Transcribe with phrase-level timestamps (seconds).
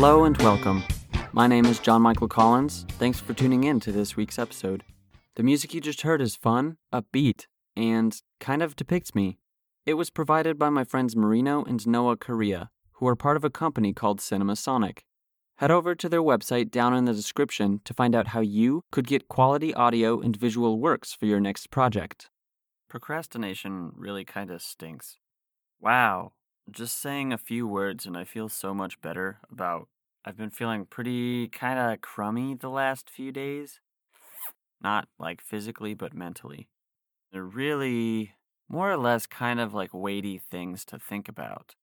[0.00, 0.84] Hello and welcome.
[1.32, 2.86] My name is John Michael Collins.
[3.00, 4.84] Thanks for tuning in to this week's episode.
[5.34, 9.38] The music you just heard is fun, upbeat, and kind of depicts me.
[9.86, 13.50] It was provided by my friends Marino and Noah Correa, who are part of a
[13.50, 15.04] company called Cinema Sonic.
[15.56, 19.08] Head over to their website down in the description to find out how you could
[19.08, 22.30] get quality audio and visual works for your next project.
[22.88, 25.16] Procrastination really kind of stinks.
[25.80, 26.34] Wow,
[26.70, 29.88] just saying a few words and I feel so much better about.
[30.24, 33.80] I've been feeling pretty kind of crummy the last few days.
[34.80, 36.68] Not like physically, but mentally.
[37.32, 38.34] They're really
[38.68, 41.74] more or less kind of like weighty things to think about.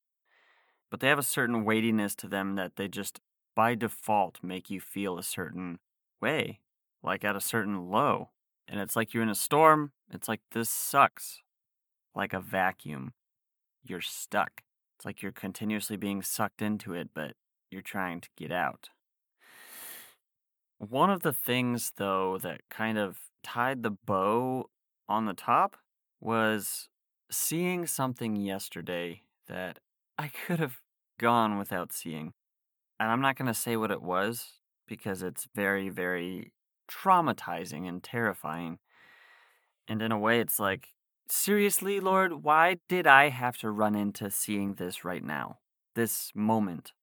[0.91, 3.19] But they have a certain weightiness to them that they just
[3.55, 5.79] by default make you feel a certain
[6.21, 6.59] way,
[7.01, 8.29] like at a certain low.
[8.67, 9.91] And it's like you're in a storm.
[10.11, 11.41] It's like this sucks.
[12.13, 13.13] Like a vacuum.
[13.83, 14.61] You're stuck.
[14.95, 17.33] It's like you're continuously being sucked into it, but
[17.69, 18.89] you're trying to get out.
[20.77, 24.69] One of the things, though, that kind of tied the bow
[25.07, 25.77] on the top
[26.19, 26.89] was
[27.31, 29.79] seeing something yesterday that
[30.17, 30.77] I could have
[31.19, 32.33] gone without seeing.
[32.99, 36.53] And I'm not going to say what it was because it's very, very
[36.89, 38.79] traumatizing and terrifying.
[39.87, 40.89] And in a way, it's like,
[41.29, 45.59] seriously, Lord, why did I have to run into seeing this right now?
[45.95, 46.93] This moment.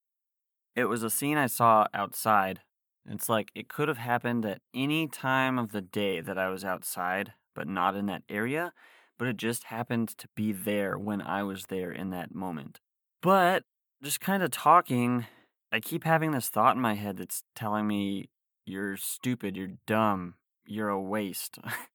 [0.75, 2.61] It was a scene I saw outside.
[3.09, 6.63] It's like it could have happened at any time of the day that I was
[6.63, 8.73] outside, but not in that area.
[9.17, 12.79] But it just happened to be there when I was there in that moment.
[13.21, 13.63] But
[14.03, 15.25] just kind of talking,
[15.71, 18.29] I keep having this thought in my head that's telling me,
[18.65, 21.59] you're stupid, you're dumb, you're a waste.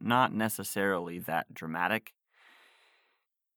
[0.00, 2.14] Not necessarily that dramatic,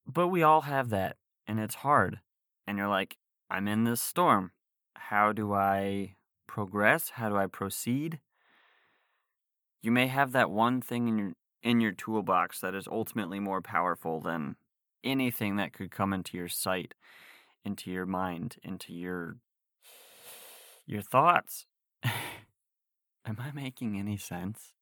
[0.05, 2.19] but we all have that, and it's hard.
[2.67, 3.17] And you're like,
[3.49, 4.51] I'm in this storm.
[4.95, 6.15] How do I
[6.47, 7.11] progress?
[7.11, 8.19] How do I proceed?
[9.81, 13.61] You may have that one thing in your in your toolbox that is ultimately more
[13.61, 14.57] powerful than
[15.03, 16.93] anything that could come into your sight,
[17.63, 19.37] into your mind, into your
[20.85, 21.65] your thoughts.
[23.25, 24.73] Am I making any sense?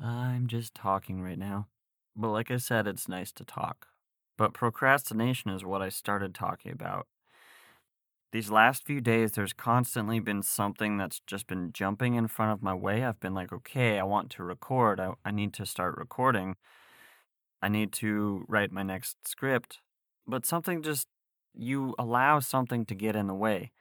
[0.00, 1.66] I'm just talking right now.
[2.14, 3.88] But like I said, it's nice to talk.
[4.36, 7.06] But procrastination is what I started talking about.
[8.30, 12.62] These last few days, there's constantly been something that's just been jumping in front of
[12.62, 13.02] my way.
[13.02, 15.00] I've been like, okay, I want to record.
[15.00, 16.56] I, I need to start recording.
[17.62, 19.78] I need to write my next script.
[20.26, 21.08] But something just,
[21.54, 23.72] you allow something to get in the way.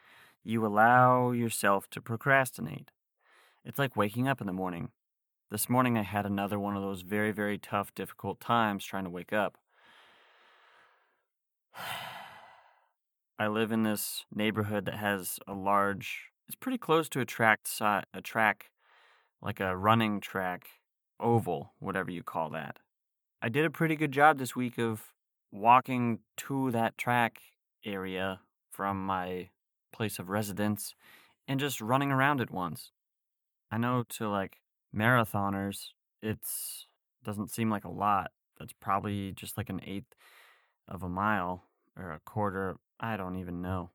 [0.43, 2.89] You allow yourself to procrastinate.
[3.65, 4.91] It's like waking up in the morning.
[5.49, 9.09] This morning I had another one of those very, very tough, difficult times trying to
[9.09, 9.57] wake up.
[13.39, 17.61] I live in this neighborhood that has a large, it's pretty close to a track,
[17.79, 18.71] a track,
[19.41, 20.67] like a running track,
[21.17, 22.79] oval, whatever you call that.
[23.41, 25.13] I did a pretty good job this week of
[25.49, 27.39] walking to that track
[27.85, 29.47] area from my
[29.93, 30.93] place of residence
[31.47, 32.91] and just running around it once.
[33.71, 34.57] I know to like
[34.95, 35.89] marathoners,
[36.21, 36.87] it's
[37.23, 38.31] doesn't seem like a lot.
[38.59, 40.15] That's probably just like an eighth
[40.87, 41.65] of a mile
[41.97, 42.77] or a quarter.
[42.99, 43.91] I don't even know.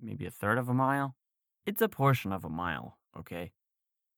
[0.00, 1.16] Maybe a third of a mile?
[1.66, 3.52] It's a portion of a mile, okay?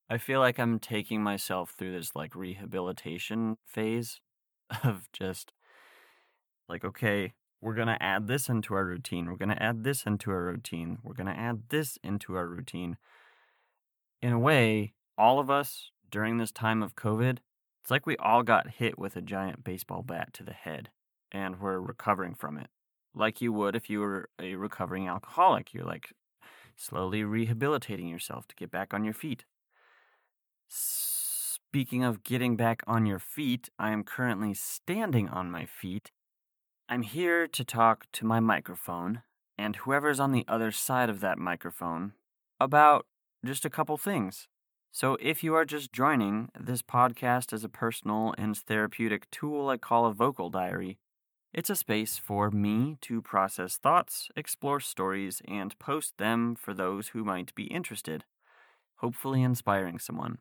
[0.09, 4.21] I feel like I'm taking myself through this like rehabilitation phase
[4.85, 5.53] of just
[6.69, 9.27] like, okay, we're going to add this into our routine.
[9.27, 10.99] We're going to add this into our routine.
[11.03, 12.97] We're going to add this into our routine
[14.23, 17.39] in a way, all of us during this time of COVID,
[17.83, 20.91] it's like we all got hit with a giant baseball bat to the head
[21.33, 22.69] and we're recovering from it.
[23.17, 25.75] Like you would if you were a recovering alcoholic.
[25.75, 26.13] You're like
[26.77, 29.45] slowly rehabilitating yourself to get back on your feet.
[30.69, 36.13] Speaking of getting back on your feet, I am currently standing on my feet.
[36.89, 39.23] I'm here to talk to my microphone
[39.59, 42.13] and whoever's on the other side of that microphone
[42.61, 43.05] about
[43.45, 44.47] just a couple things.
[44.97, 49.77] So, if you are just joining, this podcast is a personal and therapeutic tool I
[49.77, 50.99] call a vocal diary.
[51.53, 57.09] It's a space for me to process thoughts, explore stories, and post them for those
[57.09, 58.23] who might be interested,
[58.99, 60.39] hopefully inspiring someone.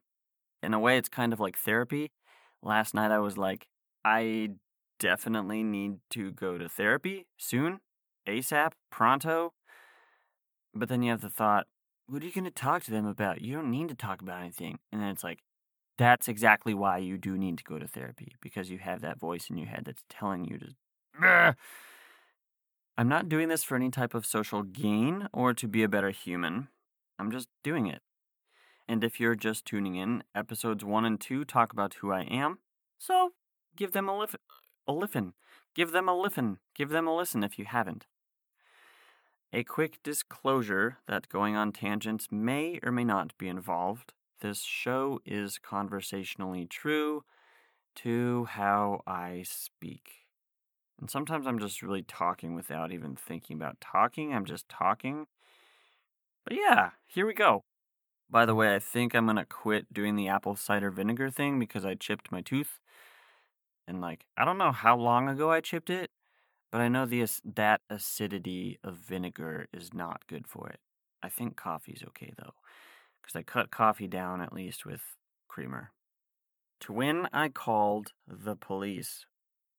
[0.61, 2.11] In a way, it's kind of like therapy.
[2.61, 3.65] Last night I was like,
[4.05, 4.51] I
[4.99, 7.79] definitely need to go to therapy soon,
[8.27, 9.53] ASAP, pronto.
[10.75, 11.65] But then you have the thought,
[12.07, 13.41] what are you going to talk to them about?
[13.41, 14.79] You don't need to talk about anything.
[14.91, 15.39] And then it's like,
[15.97, 19.49] that's exactly why you do need to go to therapy because you have that voice
[19.49, 21.55] in your head that's telling you to.
[22.97, 26.11] I'm not doing this for any type of social gain or to be a better
[26.11, 26.67] human.
[27.17, 28.01] I'm just doing it.
[28.87, 32.59] And if you're just tuning in, episodes 1 and 2 talk about who I am.
[32.97, 33.31] So
[33.75, 34.35] give them a, lif-
[34.87, 35.33] a listen.
[35.73, 36.57] Give them a listen.
[36.75, 38.05] Give them a listen if you haven't.
[39.55, 44.11] A quick disclosure that going on tangents may or may not be involved.
[44.41, 47.23] This show is conversationally true
[47.97, 50.25] to how I speak.
[50.99, 54.33] And sometimes I'm just really talking without even thinking about talking.
[54.33, 55.27] I'm just talking.
[56.43, 57.63] But yeah, here we go.
[58.27, 61.59] By the way, I think I'm going to quit doing the apple cider vinegar thing
[61.59, 62.79] because I chipped my tooth.
[63.87, 66.09] And like, I don't know how long ago I chipped it,
[66.73, 70.79] but I know the that acidity of vinegar is not good for it.
[71.21, 72.55] I think coffee's okay though,
[73.21, 75.01] because I cut coffee down at least with
[75.47, 75.91] creamer.
[76.79, 79.27] To when I called the police.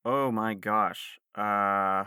[0.05, 1.19] Oh my gosh.
[1.37, 2.05] Uh,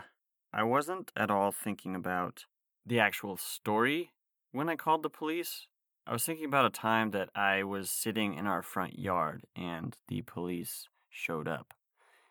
[0.54, 2.46] I wasn't at all thinking about
[2.86, 4.12] the actual story
[4.52, 5.66] when I called the police.
[6.06, 9.94] I was thinking about a time that I was sitting in our front yard and
[10.08, 11.74] the police showed up.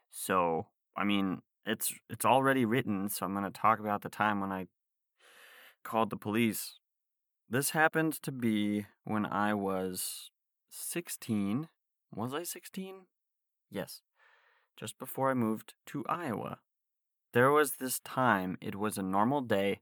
[0.09, 0.65] So,
[0.97, 4.51] I mean, it's it's already written, so I'm going to talk about the time when
[4.51, 4.67] I
[5.83, 6.79] called the police.
[7.49, 10.31] This happened to be when I was
[10.69, 11.67] 16.
[12.13, 12.95] Was I 16?
[13.69, 14.01] Yes.
[14.75, 16.59] Just before I moved to Iowa.
[17.33, 19.81] There was this time, it was a normal day.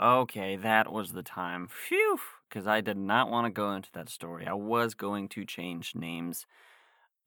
[0.00, 1.66] Okay, that was the time.
[1.68, 2.20] Phew!
[2.48, 4.46] Because I did not want to go into that story.
[4.46, 6.46] I was going to change names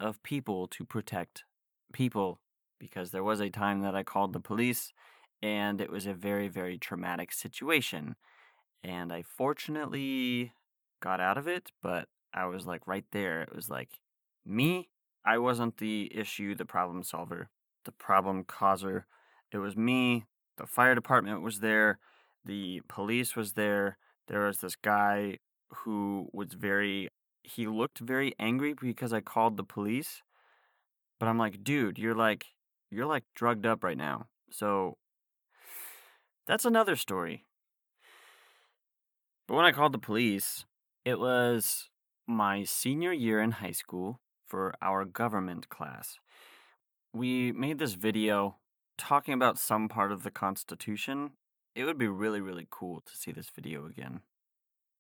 [0.02, 1.44] of people to protect
[1.94, 2.40] people
[2.80, 4.92] because there was a time that I called the police
[5.42, 8.16] and it was a very, very traumatic situation.
[8.84, 10.54] And I fortunately
[11.02, 13.42] got out of it, but I was like right there.
[13.42, 14.00] It was like,
[14.46, 14.90] me,
[15.26, 17.50] I wasn't the issue, the problem solver,
[17.86, 19.06] the problem causer.
[19.52, 20.26] It was me.
[20.58, 22.00] The fire department was there
[22.46, 23.98] the police was there.
[24.28, 25.38] There was this guy
[25.70, 27.10] who was very
[27.44, 30.22] he looked very angry because I called the police.
[31.20, 32.48] But I'm like, dude, you're like
[32.90, 34.28] you're like drugged up right now.
[34.50, 34.98] So
[36.48, 37.46] that's another story.
[39.48, 40.66] But when I called the police,
[41.06, 41.90] it was
[42.28, 46.18] my senior year in high school for our government class.
[47.14, 48.58] We made this video
[48.98, 51.32] talking about some part of the Constitution
[51.76, 54.22] it would be really, really cool to see this video again.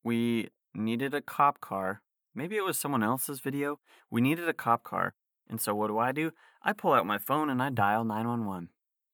[0.03, 2.01] We needed a cop car.
[2.33, 3.79] Maybe it was someone else's video.
[4.09, 5.13] We needed a cop car.
[5.49, 6.31] And so what do I do?
[6.63, 8.69] I pull out my phone and I dial 911.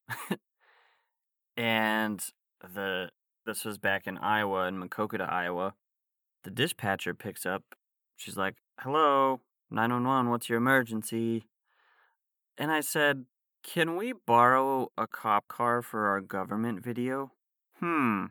[1.57, 2.23] and
[2.61, 3.09] the
[3.45, 5.73] this was back in Iowa in Maquoketa, Iowa.
[6.43, 7.63] The dispatcher picks up.
[8.15, 9.41] She's like, "Hello,
[9.71, 11.47] 911, what's your emergency?"
[12.57, 13.25] And I said,
[13.63, 17.31] "Can we borrow a cop car for our government video?"
[17.79, 18.25] Hmm.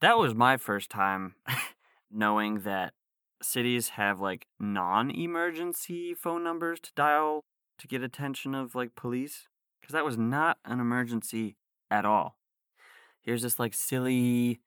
[0.00, 1.34] That was my first time
[2.10, 2.94] knowing that
[3.42, 7.44] cities have like non emergency phone numbers to dial
[7.78, 9.48] to get attention of like police.
[9.80, 11.56] Because that was not an emergency
[11.90, 12.36] at all.
[13.22, 14.60] Here's this like silly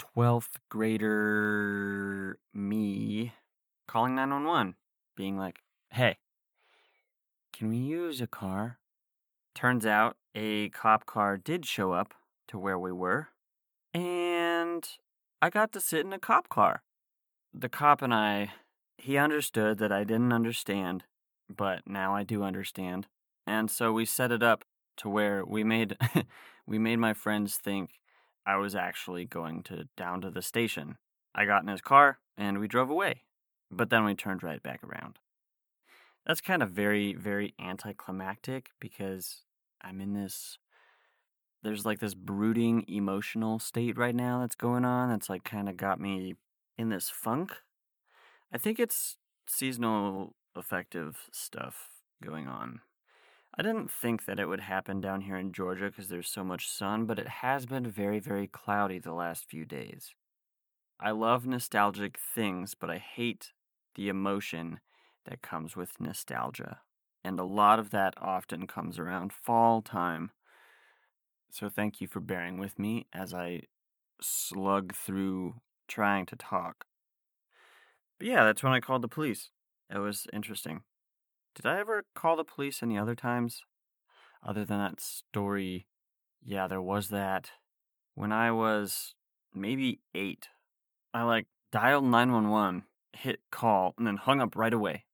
[0.00, 3.32] 12th grader me
[3.86, 4.76] calling 911,
[5.16, 5.60] being like,
[5.90, 6.18] hey,
[7.52, 8.78] can we use a car?
[9.54, 12.14] Turns out a cop car did show up
[12.48, 13.28] to where we were,
[13.92, 14.88] and
[15.42, 16.82] I got to sit in a cop car.
[17.52, 18.52] The cop and I,
[18.96, 21.04] he understood that I didn't understand,
[21.48, 23.08] but now I do understand.
[23.46, 24.64] And so we set it up
[24.98, 25.96] to where we made
[26.66, 27.90] we made my friends think
[28.46, 30.98] I was actually going to down to the station.
[31.34, 33.22] I got in his car and we drove away.
[33.70, 35.18] But then we turned right back around.
[36.26, 39.42] That's kind of very very anticlimactic because
[39.82, 40.58] I'm in this
[41.62, 45.76] there's like this brooding emotional state right now that's going on that's like kind of
[45.76, 46.34] got me
[46.80, 47.52] in this funk.
[48.52, 51.88] I think it's seasonal affective stuff
[52.22, 52.80] going on.
[53.56, 56.68] I didn't think that it would happen down here in Georgia because there's so much
[56.68, 60.14] sun, but it has been very, very cloudy the last few days.
[61.00, 63.52] I love nostalgic things, but I hate
[63.94, 64.80] the emotion
[65.26, 66.80] that comes with nostalgia.
[67.22, 70.30] And a lot of that often comes around fall time
[71.52, 73.62] so thank you for bearing with me as I
[74.20, 75.54] slug through
[75.90, 76.86] trying to talk.
[78.18, 79.50] But yeah, that's when I called the police.
[79.92, 80.82] It was interesting.
[81.54, 83.62] Did I ever call the police any other times?
[84.46, 85.86] Other than that story,
[86.42, 87.50] yeah, there was that.
[88.14, 89.14] When I was
[89.54, 90.48] maybe eight,
[91.12, 95.04] I like dialed 911, hit call, and then hung up right away.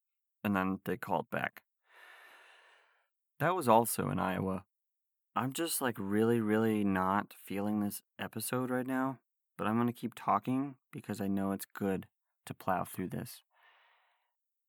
[0.45, 1.63] And then they called back.
[3.41, 4.65] That was also in Iowa.
[5.35, 9.19] I'm just like really, really not feeling this episode right now,
[9.57, 12.07] but I'm going to keep talking because I know it's good
[12.47, 13.43] to plow through this.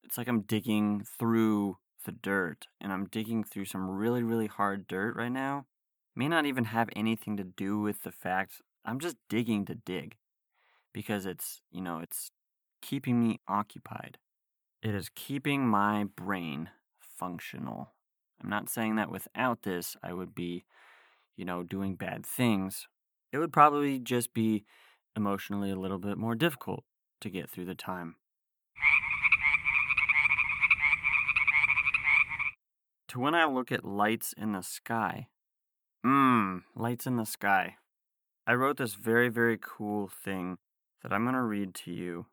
[0.03, 4.87] It's like I'm digging through the dirt and I'm digging through some really, really hard
[4.87, 5.65] dirt right now.
[6.15, 10.15] May not even have anything to do with the fact I'm just digging to dig
[10.93, 12.31] because it's, you know, it's
[12.81, 14.17] keeping me occupied.
[14.81, 17.91] It is keeping my brain functional.
[18.41, 20.63] I'm not saying that without this, I would be,
[21.35, 22.87] you know, doing bad things.
[23.37, 24.65] It would probably just be
[25.15, 26.83] emotionally a little bit more difficult
[27.21, 28.15] to get through the time.
[33.09, 35.27] To when I look at lights in the sky.
[36.03, 37.75] Mmm, lights in the sky.
[38.47, 40.57] I wrote this very, very cool thing
[41.03, 42.25] that I'm going to read to you.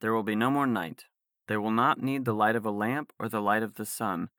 [0.00, 1.04] There will be no more night.
[1.46, 4.30] They will not need the light of a lamp or the light of the sun,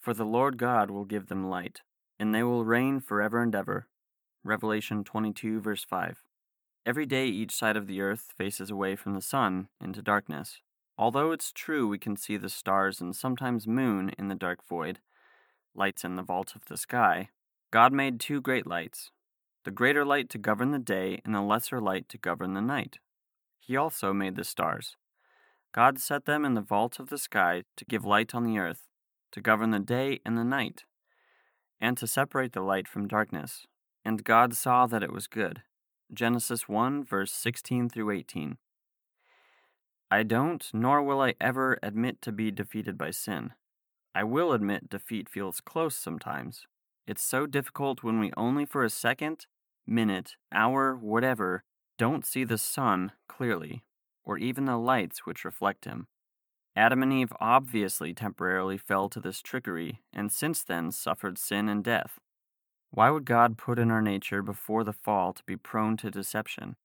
[0.00, 1.82] for the Lord God will give them light,
[2.18, 3.88] and they will reign forever and ever.
[4.44, 6.22] Revelation 22, verse 5.
[6.86, 10.60] Every day each side of the earth faces away from the sun into darkness.
[10.96, 15.00] Although it's true we can see the stars and sometimes moon in the dark void,
[15.74, 17.28] lights in the vault of the sky,
[17.70, 19.10] God made two great lights
[19.64, 23.00] the greater light to govern the day, and the lesser light to govern the night.
[23.60, 24.96] He also made the stars.
[25.72, 28.88] God set them in the vault of the sky to give light on the earth,
[29.32, 30.84] to govern the day and the night,
[31.80, 33.66] and to separate the light from darkness.
[34.08, 35.64] And God saw that it was good.
[36.14, 38.56] Genesis 1, verse 16 through 18.
[40.10, 43.52] I don't, nor will I ever admit to be defeated by sin.
[44.14, 46.66] I will admit defeat feels close sometimes.
[47.06, 49.44] It's so difficult when we only for a second,
[49.86, 51.64] minute, hour, whatever,
[51.98, 53.84] don't see the sun clearly,
[54.24, 56.06] or even the lights which reflect him.
[56.74, 61.84] Adam and Eve obviously temporarily fell to this trickery, and since then suffered sin and
[61.84, 62.18] death.
[62.90, 66.76] Why would God put in our nature before the fall to be prone to deception?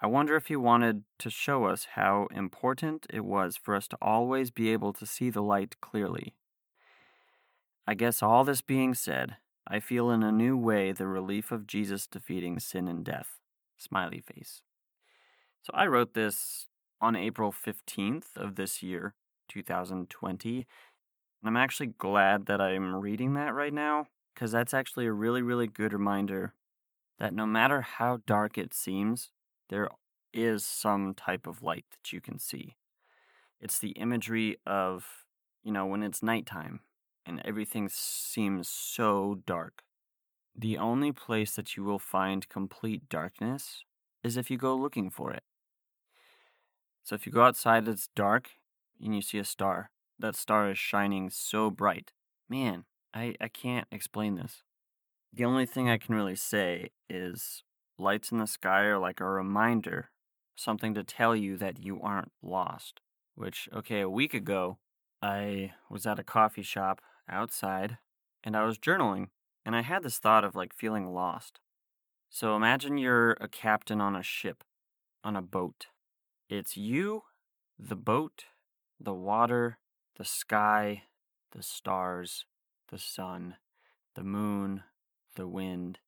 [0.00, 3.98] I wonder if He wanted to show us how important it was for us to
[4.00, 6.34] always be able to see the light clearly.
[7.86, 9.36] I guess all this being said,
[9.66, 13.38] I feel in a new way the relief of Jesus defeating sin and death.
[13.76, 14.62] Smiley face.
[15.62, 16.68] So I wrote this
[17.00, 19.14] on April 15th of this year,
[19.48, 20.56] 2020.
[20.56, 20.66] And
[21.44, 25.66] I'm actually glad that I'm reading that right now because that's actually a really, really
[25.66, 26.54] good reminder
[27.18, 29.30] that no matter how dark it seems,
[29.68, 29.88] there
[30.32, 32.76] is some type of light that you can see.
[33.60, 35.06] It's the imagery of,
[35.62, 36.80] you know, when it's nighttime
[37.26, 39.82] and everything seems so dark.
[40.56, 43.84] The only place that you will find complete darkness
[44.24, 45.42] is if you go looking for it.
[47.02, 48.50] So if you go outside, it's dark
[49.02, 49.90] and you see a star.
[50.18, 52.12] That star is shining so bright.
[52.48, 52.84] Man,
[53.14, 54.62] I, I can't explain this.
[55.32, 57.62] The only thing I can really say is
[57.98, 60.10] lights in the sky are like a reminder,
[60.56, 63.00] something to tell you that you aren't lost.
[63.34, 64.78] Which, okay, a week ago,
[65.22, 67.98] I was at a coffee shop outside
[68.42, 69.28] and I was journaling,
[69.64, 71.60] and I had this thought of like feeling lost.
[72.28, 74.64] So imagine you're a captain on a ship,
[75.22, 75.86] on a boat.
[76.48, 77.22] It's you,
[77.78, 78.44] the boat,
[78.98, 79.78] the water,
[80.16, 81.04] the sky,
[81.52, 82.46] the stars,
[82.90, 83.56] the sun,
[84.14, 84.82] the moon,
[85.36, 85.98] the wind,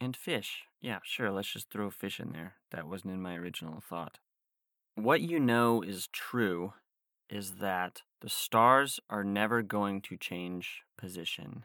[0.00, 0.64] and fish.
[0.80, 2.54] Yeah, sure, let's just throw fish in there.
[2.70, 4.18] That wasn't in my original thought.
[4.94, 6.74] What you know is true
[7.28, 11.64] is that the stars are never going to change position.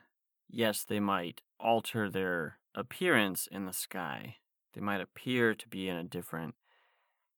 [0.50, 4.38] Yes, they might alter their appearance in the sky.
[4.74, 6.56] They might appear to be in a different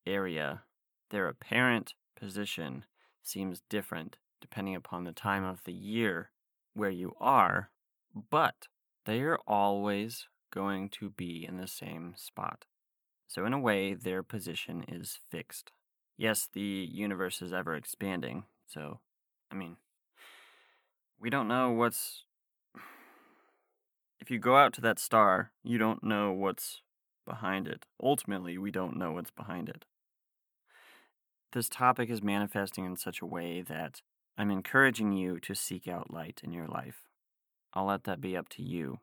[0.06, 0.64] area.
[1.10, 2.86] Their apparent position
[3.24, 6.30] seems different depending upon the time of the year
[6.74, 7.72] where you are,
[8.30, 8.68] but
[9.06, 12.66] they are always going to be in the same spot.
[13.28, 15.72] So, in a way, their position is fixed.
[16.18, 16.62] Yes, the
[16.92, 19.00] universe is ever expanding, so,
[19.52, 19.78] I mean,
[21.20, 22.24] we don't know what's.
[24.20, 26.82] If you go out to that star, you don't know what's
[27.26, 27.86] behind it.
[28.02, 29.86] Ultimately, we don't know what's behind it.
[31.52, 34.02] This topic is manifesting in such a way that
[34.38, 37.08] I'm encouraging you to seek out light in your life.
[37.74, 39.00] I'll let that be up to you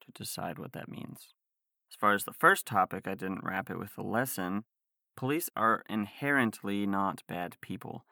[0.00, 1.28] to decide what that means.
[1.90, 4.64] As far as the first topic, I didn't wrap it with a lesson.
[5.16, 8.04] Police are inherently not bad people.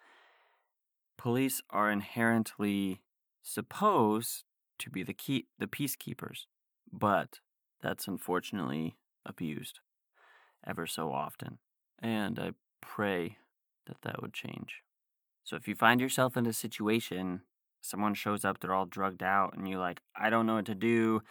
[1.17, 3.03] Police are inherently
[3.43, 4.45] supposed
[4.79, 6.47] to be the key the peacekeepers,
[6.93, 7.41] but
[7.83, 8.97] that's unfortunately
[9.27, 9.81] abused
[10.67, 11.59] ever so often.
[12.01, 13.39] And I pray
[13.87, 14.83] that that would change.
[15.49, 17.41] So if you find yourself in a situation
[17.81, 20.75] someone shows up, they're all drugged out, and you're like, I don't know what to
[20.75, 21.23] do.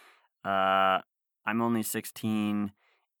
[0.44, 0.98] Uh,
[1.46, 2.72] I'm only 16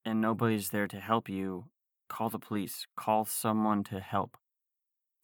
[0.04, 1.66] and nobody's there to help you.
[2.08, 2.88] Call the police.
[2.96, 4.38] Call someone to help.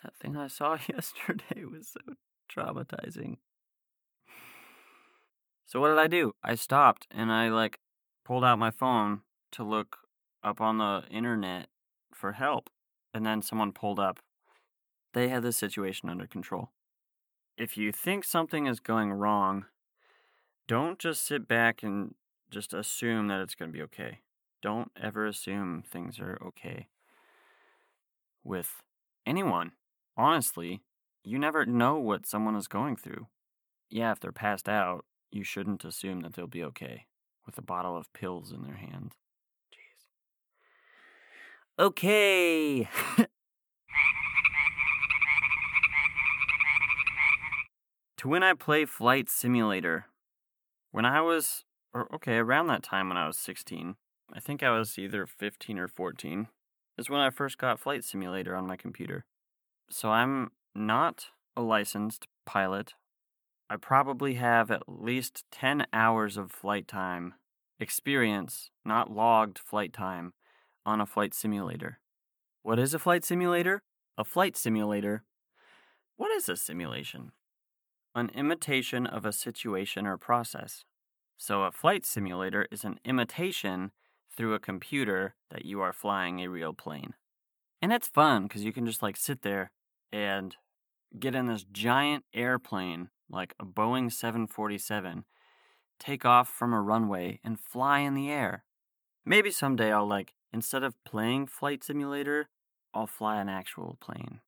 [0.04, 2.14] That thing I saw yesterday was so
[2.48, 3.38] traumatizing.
[5.66, 6.36] So what did I do?
[6.40, 7.80] I stopped and I like
[8.24, 9.96] pulled out my phone to look
[10.40, 11.66] up on the internet
[12.12, 12.70] for help.
[13.12, 14.20] And then someone pulled up.
[15.14, 16.70] They had the situation under control.
[17.56, 19.66] If you think something is going wrong,
[20.66, 22.16] don't just sit back and
[22.50, 24.18] just assume that it's going to be okay.
[24.60, 26.88] Don't ever assume things are okay
[28.42, 28.82] with
[29.24, 29.72] anyone.
[30.16, 30.82] Honestly,
[31.22, 33.28] you never know what someone is going through.
[33.88, 37.06] Yeah, if they're passed out, you shouldn't assume that they'll be okay
[37.46, 39.14] with a bottle of pills in their hand.
[39.72, 40.08] Jeez.
[41.78, 42.88] Okay.
[48.24, 50.06] to when I play Flight Simulator.
[50.92, 53.96] When I was, or okay, around that time when I was 16,
[54.32, 56.48] I think I was either 15 or 14,
[56.96, 59.26] is when I first got Flight Simulator on my computer.
[59.90, 62.94] So I'm not a licensed pilot.
[63.68, 67.34] I probably have at least 10 hours of flight time
[67.78, 70.32] experience, not logged flight time,
[70.86, 71.98] on a flight simulator.
[72.62, 73.82] What is a flight simulator?
[74.16, 75.24] A flight simulator.
[76.16, 77.32] What is a simulation?
[78.14, 80.84] An imitation of a situation or process.
[81.36, 83.90] So, a flight simulator is an imitation
[84.36, 87.14] through a computer that you are flying a real plane.
[87.82, 89.70] And it's fun because you can just like sit there
[90.12, 90.56] and
[91.18, 95.24] get in this giant airplane, like a Boeing 747,
[95.98, 98.64] take off from a runway and fly in the air.
[99.24, 102.48] Maybe someday I'll like, instead of playing Flight Simulator,
[102.92, 104.40] I'll fly an actual plane.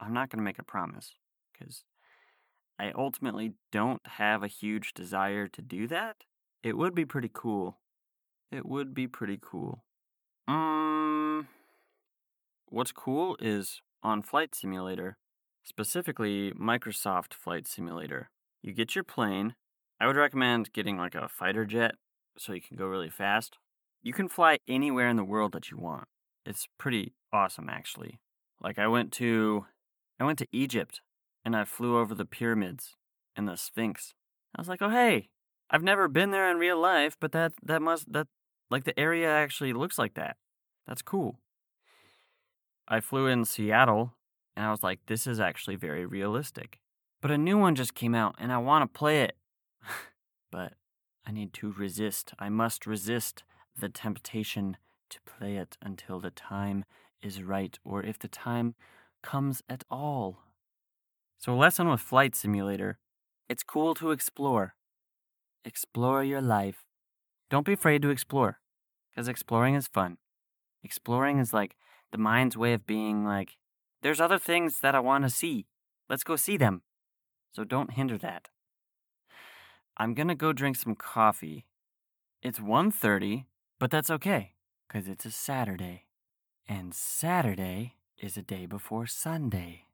[0.00, 1.14] I'm not going to make a promise
[1.52, 1.84] because
[2.78, 6.24] I ultimately don't have a huge desire to do that.
[6.62, 7.78] It would be pretty cool
[8.54, 9.84] it would be pretty cool.
[10.46, 11.48] Um,
[12.68, 15.16] what's cool is on Flight Simulator,
[15.64, 18.30] specifically Microsoft Flight Simulator,
[18.62, 19.56] you get your plane.
[20.00, 21.96] I would recommend getting like a fighter jet
[22.38, 23.58] so you can go really fast.
[24.02, 26.06] You can fly anywhere in the world that you want.
[26.46, 28.20] It's pretty awesome actually.
[28.60, 29.66] Like I went to
[30.20, 31.00] I went to Egypt
[31.44, 32.96] and I flew over the pyramids
[33.36, 34.14] and the Sphinx.
[34.54, 35.28] I was like, "Oh, hey,
[35.70, 38.28] I've never been there in real life, but that that must that
[38.70, 40.36] like the area actually looks like that.
[40.86, 41.38] That's cool.
[42.86, 44.14] I flew in Seattle
[44.56, 46.80] and I was like, this is actually very realistic.
[47.20, 49.36] But a new one just came out and I want to play it.
[50.52, 50.74] but
[51.26, 52.34] I need to resist.
[52.38, 53.44] I must resist
[53.78, 54.76] the temptation
[55.10, 56.84] to play it until the time
[57.22, 58.74] is right or if the time
[59.22, 60.40] comes at all.
[61.44, 62.98] So, a lesson with Flight Simulator
[63.50, 64.76] it's cool to explore.
[65.62, 66.86] Explore your life.
[67.50, 68.60] Don't be afraid to explore,
[69.10, 70.16] because exploring is fun.
[70.82, 71.76] Exploring is like
[72.12, 73.58] the mind's way of being like,
[74.00, 75.66] there's other things that I want to see.
[76.08, 76.80] Let's go see them.
[77.52, 78.48] So don't hinder that.
[79.98, 81.66] I'm going to go drink some coffee.
[82.42, 83.44] It's 1:30,
[83.78, 84.54] but that's okay
[84.88, 86.06] cuz it's a Saturday.
[86.66, 89.84] And Saturday is a day before Sunday,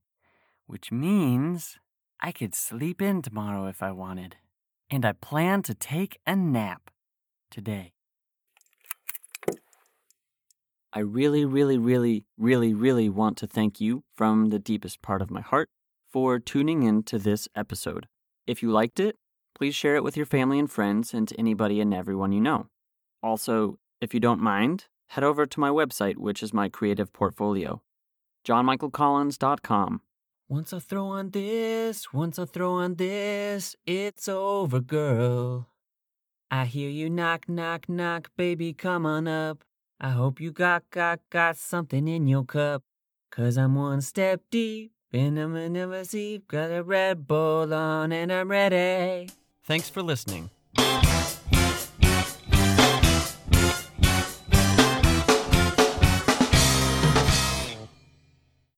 [0.70, 1.80] which means
[2.20, 4.36] I could sleep in tomorrow if I wanted.
[4.88, 6.92] And I plan to take a nap
[7.50, 7.92] today.
[10.92, 15.30] I really, really, really, really, really want to thank you from the deepest part of
[15.30, 15.68] my heart
[16.08, 18.06] for tuning in to this episode.
[18.46, 19.16] If you liked it,
[19.56, 22.66] please share it with your family and friends and to anybody and everyone you know.
[23.24, 27.82] Also, if you don't mind, head over to my website, which is my creative portfolio,
[28.46, 30.02] johnmichaelcollins.com.
[30.50, 35.68] Once I throw on this, once I throw on this, it's over, girl.
[36.50, 39.62] I hear you knock, knock, knock, baby, come on up.
[40.00, 42.82] I hope you got, got, got something in your cup.
[43.30, 46.48] Cause I'm one step deep I'm never deep.
[46.48, 49.30] Got a Red Bull on and I'm ready.
[49.62, 50.50] Thanks for listening.